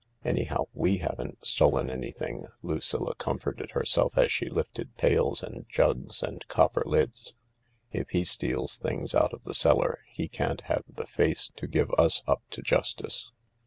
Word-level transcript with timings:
"Anyhow, 0.25 0.63
we 0.73 0.97
haven't 0.97 1.45
stolen 1.45 1.91
anything," 1.91 2.47
Lucilla 2.63 3.13
comforted 3.13 3.69
herself 3.69 4.17
as 4.17 4.31
she 4.31 4.49
lifted 4.49 4.97
pails 4.97 5.43
and 5.43 5.67
jugs 5.69 6.23
and 6.23 6.43
copper 6.47 6.81
lids." 6.87 7.35
If 7.91 8.09
he 8.09 8.23
steals 8.23 8.79
things 8.79 9.13
out 9.13 9.31
of 9.31 9.43
the 9.43 9.53
cellar 9.53 9.99
he 10.11 10.27
can't 10.27 10.61
have 10.61 10.85
the 10.89 11.05
face 11.05 11.51
to 11.55 11.67
give 11.67 11.91
us 11.99 12.23
up 12.25 12.41
to 12.49 12.63
justice." 12.63 13.31